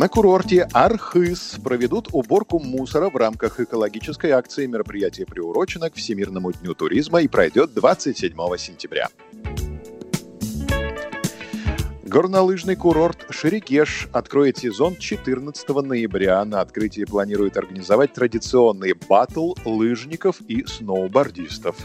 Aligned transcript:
На 0.00 0.08
курорте 0.08 0.66
Архыз 0.72 1.58
проведут 1.62 2.08
уборку 2.12 2.58
мусора 2.58 3.10
в 3.10 3.16
рамках 3.16 3.60
экологической 3.60 4.30
акции. 4.30 4.64
Мероприятие 4.64 5.26
приурочено 5.26 5.90
к 5.90 5.94
Всемирному 5.96 6.52
дню 6.52 6.74
туризма 6.74 7.20
и 7.20 7.28
пройдет 7.28 7.74
27 7.74 8.34
сентября. 8.56 9.10
Горнолыжный 12.02 12.76
курорт 12.76 13.26
Шерегеш 13.28 14.08
откроет 14.10 14.56
сезон 14.56 14.96
14 14.96 15.68
ноября. 15.68 16.46
На 16.46 16.62
открытии 16.62 17.04
планирует 17.04 17.58
организовать 17.58 18.14
традиционный 18.14 18.94
батл 18.94 19.52
лыжников 19.66 20.40
и 20.48 20.64
сноубордистов. 20.64 21.76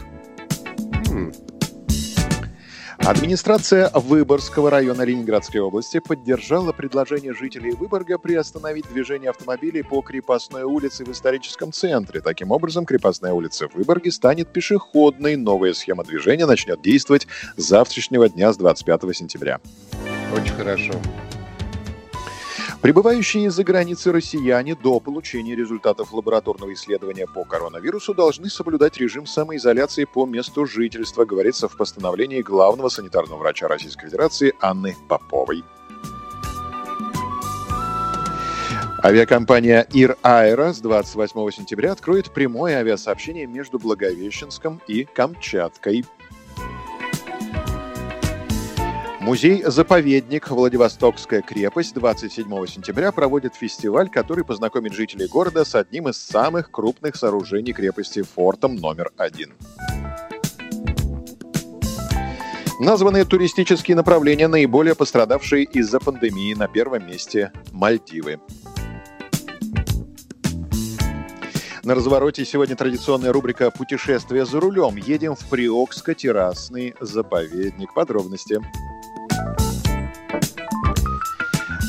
Администрация 3.06 3.88
Выборгского 3.94 4.68
района 4.68 5.02
Ленинградской 5.02 5.60
области 5.60 6.00
поддержала 6.00 6.72
предложение 6.72 7.34
жителей 7.34 7.70
Выборга 7.70 8.18
приостановить 8.18 8.88
движение 8.88 9.30
автомобилей 9.30 9.84
по 9.84 10.02
Крепостной 10.02 10.64
улице 10.64 11.04
в 11.04 11.12
историческом 11.12 11.70
центре. 11.70 12.20
Таким 12.20 12.50
образом, 12.50 12.84
Крепостная 12.84 13.32
улица 13.32 13.68
в 13.68 13.76
Выборге 13.76 14.10
станет 14.10 14.52
пешеходной. 14.52 15.36
Новая 15.36 15.72
схема 15.72 16.02
движения 16.02 16.46
начнет 16.46 16.82
действовать 16.82 17.28
с 17.56 17.62
завтрашнего 17.62 18.28
дня, 18.28 18.52
с 18.52 18.56
25 18.56 19.16
сентября. 19.16 19.60
Очень 20.34 20.54
хорошо. 20.54 20.94
Прибывающие 22.86 23.46
из-за 23.46 23.64
границы 23.64 24.12
россияне 24.12 24.76
до 24.76 25.00
получения 25.00 25.56
результатов 25.56 26.12
лабораторного 26.12 26.72
исследования 26.72 27.26
по 27.26 27.42
коронавирусу 27.42 28.14
должны 28.14 28.48
соблюдать 28.48 28.96
режим 28.98 29.26
самоизоляции 29.26 30.04
по 30.04 30.24
месту 30.24 30.66
жительства, 30.66 31.24
говорится 31.24 31.66
в 31.66 31.76
постановлении 31.76 32.42
главного 32.42 32.88
санитарного 32.88 33.40
врача 33.40 33.66
Российской 33.66 34.06
Федерации 34.06 34.54
Анны 34.60 34.94
Поповой. 35.08 35.64
Авиакомпания 39.02 39.84
Ир 39.92 40.16
Аэро 40.22 40.72
с 40.72 40.78
28 40.78 41.50
сентября 41.50 41.90
откроет 41.90 42.30
прямое 42.30 42.76
авиасообщение 42.76 43.48
между 43.48 43.80
Благовещенском 43.80 44.80
и 44.86 45.02
Камчаткой. 45.02 46.04
Музей-заповедник 49.26 50.48
«Владивостокская 50.50 51.42
крепость» 51.42 51.94
27 51.94 52.44
сентября 52.68 53.10
проводит 53.10 53.56
фестиваль, 53.56 54.08
который 54.08 54.44
познакомит 54.44 54.92
жителей 54.92 55.26
города 55.26 55.64
с 55.64 55.74
одним 55.74 56.08
из 56.08 56.16
самых 56.16 56.70
крупных 56.70 57.16
сооружений 57.16 57.72
крепости 57.72 58.22
фортом 58.22 58.76
номер 58.76 59.10
один. 59.16 59.54
Названные 62.78 63.24
туристические 63.24 63.96
направления, 63.96 64.46
наиболее 64.46 64.94
пострадавшие 64.94 65.64
из-за 65.64 65.98
пандемии, 65.98 66.54
на 66.54 66.68
первом 66.68 67.04
месте– 67.08 67.50
Мальдивы. 67.72 68.38
На 71.82 71.96
развороте 71.96 72.44
сегодня 72.44 72.76
традиционная 72.76 73.32
рубрика 73.32 73.72
«Путешествие 73.72 74.46
за 74.46 74.60
рулем». 74.60 74.94
Едем 74.94 75.34
в 75.34 75.48
Приокско-террасный 75.50 76.94
заповедник. 77.00 77.92
Подробности. 77.92 78.60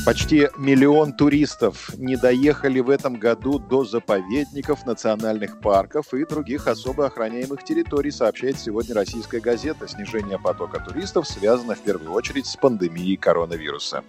Почти 0.08 0.48
миллион 0.56 1.12
туристов 1.12 1.90
не 1.98 2.16
доехали 2.16 2.80
в 2.80 2.88
этом 2.88 3.16
году 3.16 3.58
до 3.58 3.84
заповедников, 3.84 4.86
национальных 4.86 5.60
парков 5.60 6.14
и 6.14 6.24
других 6.24 6.66
особо 6.66 7.04
охраняемых 7.08 7.62
территорий, 7.62 8.10
сообщает 8.10 8.58
сегодня 8.58 8.94
российская 8.94 9.40
газета. 9.40 9.86
Снижение 9.86 10.38
потока 10.38 10.80
туристов 10.80 11.28
связано 11.28 11.74
в 11.74 11.80
первую 11.80 12.12
очередь 12.12 12.46
с 12.46 12.56
пандемией 12.56 13.18
коронавируса. 13.18 14.02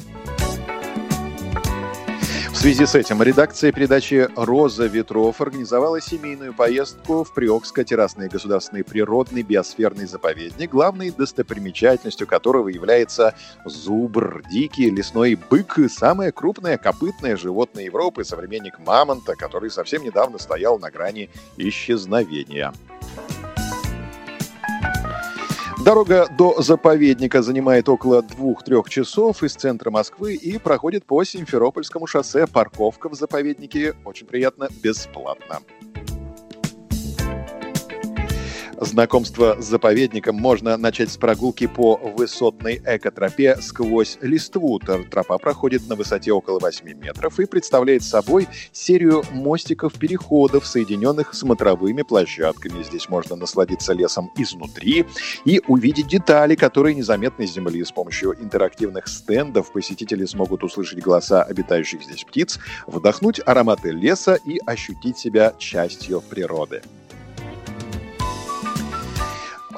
В 2.60 2.62
связи 2.62 2.86
с 2.86 2.94
этим 2.94 3.24
редакция 3.24 3.72
передачи 3.72 4.28
«Роза 4.36 4.88
ветров» 4.88 5.40
организовала 5.40 6.02
семейную 6.02 6.54
поездку 6.54 7.24
в 7.24 7.34
Приокско-террасный 7.34 8.28
государственный 8.28 8.84
природный 8.84 9.44
биосферный 9.44 10.06
заповедник, 10.06 10.70
главной 10.70 11.10
достопримечательностью 11.12 12.28
которого 12.28 12.68
является 12.68 13.34
зубр, 13.64 14.44
дикий 14.52 14.90
лесной 14.90 15.36
бык, 15.36 15.80
самое 15.90 16.34
крупное 16.34 16.78
копытное 16.78 17.38
животное 17.38 17.86
Европы, 17.86 18.26
современник 18.26 18.78
мамонта, 18.80 19.38
который 19.38 19.72
совсем 19.72 20.04
недавно 20.04 20.38
стоял 20.38 20.78
на 20.80 20.92
грани 20.92 21.30
исчезновения. 21.56 22.74
Дорога 25.84 26.28
до 26.38 26.62
заповедника 26.62 27.42
занимает 27.42 27.88
около 27.88 28.22
двух-трех 28.22 28.90
часов 28.90 29.44
из 29.44 29.54
центра 29.54 29.90
Москвы 29.90 30.36
и 30.36 30.58
проходит 30.58 31.06
по 31.06 31.24
Симферопольскому 31.24 32.06
шоссе. 32.06 32.48
Парковка 32.48 33.08
в 33.08 33.14
заповеднике 33.14 33.96
очень 34.04 34.28
приятно 34.28 34.68
бесплатно. 34.84 35.60
Знакомство 38.82 39.58
с 39.60 39.66
заповедником 39.66 40.38
можно 40.38 40.78
начать 40.78 41.12
с 41.12 41.18
прогулки 41.18 41.68
по 41.68 41.98
высотной 41.98 42.82
экотропе 42.86 43.58
сквозь 43.60 44.18
листву. 44.22 44.80
Тропа 44.80 45.38
проходит 45.38 45.90
на 45.90 45.96
высоте 45.96 46.32
около 46.32 46.60
8 46.60 46.94
метров 46.94 47.38
и 47.42 47.46
представляет 47.46 48.04
собой 48.04 48.48
серию 48.72 49.24
мостиков-переходов, 49.34 50.66
соединенных 50.66 51.34
смотровыми 51.34 52.04
площадками. 52.04 52.82
Здесь 52.84 53.10
можно 53.10 53.36
насладиться 53.36 53.92
лесом 53.92 54.32
изнутри 54.38 55.06
и 55.44 55.62
увидеть 55.68 56.08
детали, 56.08 56.56
которые 56.56 56.96
незаметны 56.96 57.48
с 57.48 57.54
земли. 57.54 57.84
С 57.84 57.92
помощью 57.92 58.34
интерактивных 58.42 59.10
стендов 59.10 59.74
посетители 59.74 60.24
смогут 60.24 60.64
услышать 60.64 61.00
голоса 61.00 61.44
обитающих 61.44 62.02
здесь 62.02 62.24
птиц, 62.24 62.60
вдохнуть 62.88 63.42
ароматы 63.46 63.92
леса 63.92 64.36
и 64.36 64.58
ощутить 64.66 65.18
себя 65.18 65.54
частью 65.60 66.22
природы. 66.22 66.82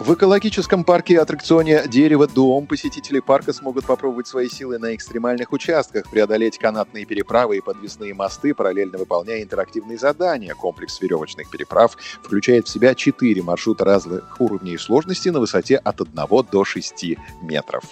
В 0.02 0.16
экологическом 0.16 0.84
парке 0.84 1.20
аттракционе 1.20 1.84
«Дерево-дом» 1.88 2.66
посетители 2.66 3.20
парка 3.20 3.54
смогут 3.54 3.86
попробовать 3.86 4.26
свои 4.26 4.50
силы 4.50 4.80
на 4.80 4.96
экстремальных 4.96 5.54
участках, 5.54 6.10
преодолеть 6.10 6.58
канатные 6.58 7.06
переправы 7.06 7.58
и 7.58 7.62
подвесные 7.62 8.16
мосты, 8.16 8.56
параллельно 8.56 8.98
выполняя 8.98 9.44
интерактивные 9.44 10.00
задания. 10.00 10.56
Комплекс 10.56 11.00
веревочных 11.00 11.52
переправ 11.52 11.96
включает 12.24 12.66
в 12.66 12.72
себя 12.72 12.96
четыре 12.96 13.44
маршрута 13.44 13.86
разных 13.86 14.42
уровней 14.42 14.80
сложности 14.80 15.30
на 15.30 15.40
высоте 15.40 15.76
от 15.76 16.02
1 16.02 16.16
до 16.52 16.66
6 16.66 17.06
метров. 17.44 17.84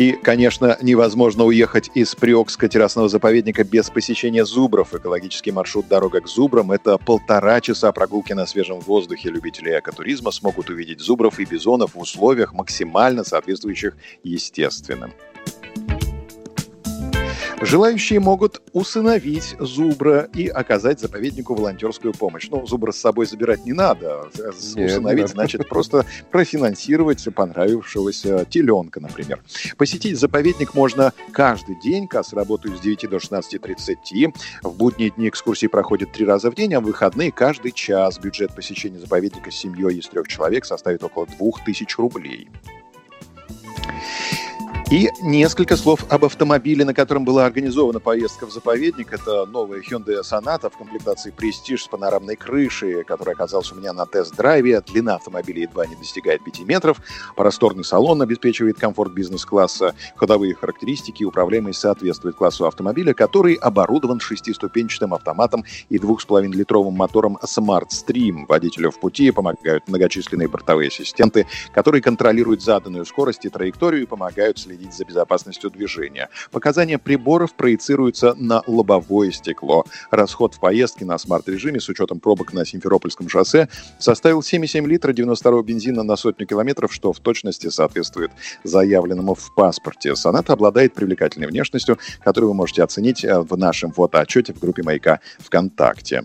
И, 0.00 0.12
конечно, 0.12 0.78
невозможно 0.80 1.44
уехать 1.44 1.90
из 1.92 2.14
Приокска-террасного 2.14 3.10
заповедника 3.10 3.64
без 3.64 3.90
посещения 3.90 4.46
зубров. 4.46 4.94
Экологический 4.94 5.52
маршрут 5.52 5.88
«Дорога 5.88 6.22
к 6.22 6.26
зубрам»— 6.26 6.72
это 6.72 6.96
полтора 6.96 7.60
часа 7.60 7.92
прогулки 7.92 8.32
на 8.32 8.46
свежем 8.46 8.80
воздухе. 8.80 9.28
Любители 9.28 9.78
экотуризма 9.78 10.30
смогут 10.30 10.70
увидеть 10.70 11.00
зубров 11.00 11.38
и 11.38 11.44
бизонов 11.44 11.96
в 11.96 12.00
условиях, 12.00 12.54
максимально 12.54 13.24
соответствующих 13.24 13.94
естественным. 14.24 15.12
Желающие 17.62 18.20
могут 18.20 18.62
усыновить 18.72 19.54
зубра 19.58 20.28
и 20.34 20.48
оказать 20.48 20.98
заповеднику 20.98 21.54
волонтерскую 21.54 22.14
помощь. 22.14 22.48
Ну, 22.50 22.66
зубра 22.66 22.90
с 22.90 22.96
собой 22.96 23.26
забирать 23.26 23.66
не 23.66 23.74
надо. 23.74 24.30
Нет, 24.34 24.90
усыновить 24.90 25.24
нет. 25.24 25.28
значит 25.28 25.68
просто 25.68 26.06
профинансировать 26.30 27.22
понравившегося 27.34 28.46
теленка, 28.46 29.00
например. 29.00 29.42
Посетить 29.76 30.18
заповедник 30.18 30.74
можно 30.74 31.12
каждый 31.32 31.78
день. 31.80 32.08
Кассы 32.08 32.34
работают 32.34 32.78
с 32.78 32.80
9 32.80 33.10
до 33.10 33.16
16.30. 33.16 34.34
В 34.62 34.74
будние 34.74 35.10
дни 35.10 35.28
экскурсии 35.28 35.66
проходят 35.66 36.12
три 36.12 36.24
раза 36.24 36.50
в 36.50 36.54
день, 36.54 36.72
а 36.74 36.80
в 36.80 36.84
выходные 36.84 37.30
каждый 37.30 37.72
час. 37.72 38.18
Бюджет 38.18 38.54
посещения 38.54 38.98
заповедника 38.98 39.50
с 39.50 39.54
семьей 39.54 39.98
из 39.98 40.08
трех 40.08 40.28
человек 40.28 40.64
составит 40.64 41.04
около 41.04 41.26
2000 41.26 41.96
рублей. 41.98 42.48
И 44.90 45.08
несколько 45.22 45.76
слов 45.76 46.04
об 46.08 46.24
автомобиле, 46.24 46.84
на 46.84 46.92
котором 46.92 47.24
была 47.24 47.46
организована 47.46 48.00
поездка 48.00 48.44
в 48.44 48.50
заповедник. 48.50 49.12
Это 49.12 49.46
новая 49.46 49.82
Hyundai 49.82 50.20
Sonata 50.22 50.68
в 50.68 50.76
комплектации 50.76 51.32
Prestige 51.32 51.76
с 51.76 51.86
панорамной 51.86 52.34
крышей, 52.34 53.04
которая 53.04 53.36
оказалась 53.36 53.70
у 53.70 53.76
меня 53.76 53.92
на 53.92 54.04
тест-драйве. 54.04 54.80
Длина 54.80 55.14
автомобиля 55.14 55.62
едва 55.62 55.86
не 55.86 55.94
достигает 55.94 56.42
5 56.42 56.62
метров. 56.62 57.00
Просторный 57.36 57.84
салон 57.84 58.20
обеспечивает 58.20 58.80
комфорт 58.80 59.12
бизнес-класса. 59.12 59.94
Ходовые 60.16 60.56
характеристики 60.56 61.22
и 61.22 61.24
управляемость 61.24 61.78
соответствуют 61.78 62.34
классу 62.34 62.66
автомобиля, 62.66 63.14
который 63.14 63.54
оборудован 63.54 64.18
шестиступенчатым 64.18 65.14
автоматом 65.14 65.64
и 65.88 65.98
2,5-литровым 65.98 66.96
мотором 66.96 67.38
Smart 67.44 67.90
Stream. 67.90 68.44
Водителю 68.48 68.90
в 68.90 68.98
пути 68.98 69.30
помогают 69.30 69.86
многочисленные 69.86 70.48
бортовые 70.48 70.88
ассистенты, 70.88 71.46
которые 71.72 72.02
контролируют 72.02 72.60
заданную 72.60 73.06
скорость 73.06 73.44
и 73.44 73.50
траекторию 73.50 74.02
и 74.02 74.06
помогают 74.06 74.58
следить 74.58 74.79
следить 74.80 74.94
за 74.94 75.04
безопасностью 75.04 75.70
движения. 75.70 76.28
Показания 76.50 76.98
приборов 76.98 77.54
проецируются 77.54 78.34
на 78.34 78.62
лобовое 78.66 79.30
стекло. 79.30 79.84
Расход 80.10 80.54
в 80.54 80.60
поездке 80.60 81.04
на 81.04 81.18
смарт-режиме 81.18 81.80
с 81.80 81.88
учетом 81.88 82.18
пробок 82.18 82.52
на 82.52 82.64
Симферопольском 82.64 83.28
шоссе 83.28 83.68
составил 83.98 84.40
7,7 84.40 84.86
литра 84.86 85.12
92 85.12 85.62
бензина 85.62 86.02
на 86.02 86.16
сотню 86.16 86.46
километров, 86.46 86.92
что 86.92 87.12
в 87.12 87.20
точности 87.20 87.68
соответствует 87.68 88.30
заявленному 88.64 89.34
в 89.34 89.54
паспорте. 89.54 90.16
Соната 90.16 90.54
обладает 90.54 90.94
привлекательной 90.94 91.48
внешностью, 91.48 91.98
которую 92.24 92.50
вы 92.50 92.56
можете 92.56 92.82
оценить 92.82 93.24
э, 93.24 93.40
в 93.40 93.56
нашем 93.56 93.92
фотоотчете 93.92 94.54
в 94.54 94.60
группе 94.60 94.82
«Маяка» 94.82 95.20
ВКонтакте. 95.40 96.24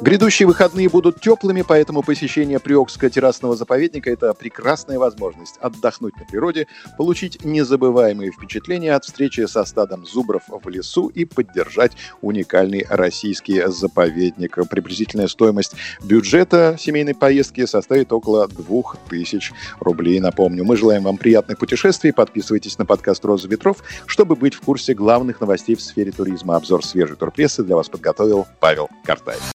Грядущие 0.00 0.46
выходные 0.46 0.88
будут 0.88 1.20
теплыми, 1.20 1.62
поэтому 1.66 2.04
посещение 2.04 2.60
Приокского 2.60 3.10
террасного 3.10 3.56
заповедника– 3.56 4.10
это 4.12 4.32
прекрасная 4.32 4.96
возможность 4.96 5.56
отдохнуть 5.60 6.16
на 6.16 6.24
природе, 6.24 6.68
получить 6.96 7.44
незабываемые 7.44 8.30
впечатления 8.30 8.94
от 8.94 9.04
встречи 9.04 9.44
со 9.46 9.64
стадом 9.64 10.06
зубров 10.06 10.44
в 10.46 10.68
лесу 10.68 11.08
и 11.08 11.24
поддержать 11.24 11.92
уникальный 12.20 12.86
российский 12.88 13.64
заповедник. 13.66 14.56
Приблизительная 14.70 15.26
стоимость 15.26 15.74
бюджета 16.00 16.76
семейной 16.78 17.16
поездки 17.16 17.66
составит 17.66 18.12
около 18.12 18.46
2000 18.46 19.52
рублей. 19.80 20.20
Напомню, 20.20 20.64
мы 20.64 20.76
желаем 20.76 21.02
вам 21.02 21.16
приятных 21.16 21.58
путешествий. 21.58 22.12
Подписывайтесь 22.12 22.78
на 22.78 22.86
подкаст 22.86 23.24
«Роза 23.24 23.48
ветров», 23.48 23.78
чтобы 24.06 24.36
быть 24.36 24.54
в 24.54 24.60
курсе 24.60 24.94
главных 24.94 25.40
новостей 25.40 25.74
в 25.74 25.82
сфере 25.82 26.12
туризма. 26.12 26.54
Обзор 26.54 26.84
свежей 26.84 27.16
турпрессы 27.16 27.64
для 27.64 27.74
вас 27.74 27.88
подготовил 27.88 28.46
Павел 28.60 28.88
Картаев. 29.04 29.57